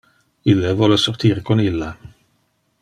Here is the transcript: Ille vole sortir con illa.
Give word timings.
Ille 0.53 0.71
vole 0.79 0.97
sortir 1.03 1.43
con 1.51 1.63
illa. 1.67 1.95